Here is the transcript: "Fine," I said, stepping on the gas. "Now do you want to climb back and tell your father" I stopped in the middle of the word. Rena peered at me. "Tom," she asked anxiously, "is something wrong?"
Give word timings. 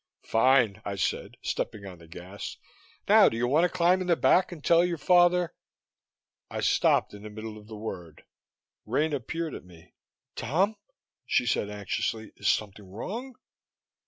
"Fine," 0.25 0.81
I 0.83 0.95
said, 0.95 1.37
stepping 1.43 1.85
on 1.85 1.99
the 1.99 2.07
gas. 2.07 2.57
"Now 3.07 3.29
do 3.29 3.37
you 3.37 3.45
want 3.47 3.65
to 3.65 3.69
climb 3.69 3.99
back 4.19 4.51
and 4.51 4.63
tell 4.63 4.83
your 4.83 4.97
father" 4.97 5.53
I 6.49 6.61
stopped 6.61 7.13
in 7.13 7.21
the 7.21 7.29
middle 7.29 7.55
of 7.55 7.67
the 7.67 7.77
word. 7.77 8.23
Rena 8.87 9.19
peered 9.19 9.53
at 9.53 9.63
me. 9.63 9.93
"Tom," 10.35 10.75
she 11.27 11.43
asked 11.43 11.55
anxiously, 11.55 12.33
"is 12.35 12.47
something 12.47 12.89
wrong?" 12.91 13.35